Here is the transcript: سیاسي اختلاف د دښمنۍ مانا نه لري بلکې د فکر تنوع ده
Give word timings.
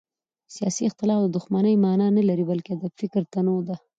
سیاسي 0.55 0.83
اختلاف 0.87 1.19
د 1.23 1.27
دښمنۍ 1.37 1.75
مانا 1.83 2.07
نه 2.17 2.23
لري 2.29 2.43
بلکې 2.51 2.73
د 2.75 2.83
فکر 2.99 3.21
تنوع 3.33 3.59
ده 3.67 3.75